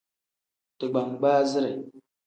Digbangbaazire. 0.79 1.73